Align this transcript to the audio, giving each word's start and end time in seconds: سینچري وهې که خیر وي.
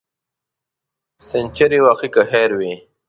سینچري 1.27 1.79
وهې 1.85 2.07
که 2.13 2.21
خیر 2.29 2.51
وي. 2.59 2.73